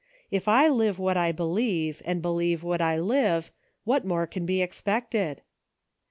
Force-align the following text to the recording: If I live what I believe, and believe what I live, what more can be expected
If 0.31 0.47
I 0.47 0.67
live 0.67 0.97
what 0.97 1.15
I 1.15 1.31
believe, 1.31 2.01
and 2.05 2.23
believe 2.23 2.63
what 2.63 2.81
I 2.81 2.97
live, 2.97 3.51
what 3.83 4.03
more 4.03 4.25
can 4.25 4.47
be 4.47 4.59
expected 4.59 5.41